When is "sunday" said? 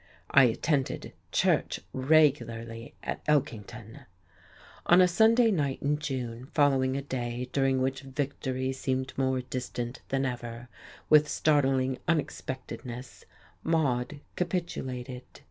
5.07-5.51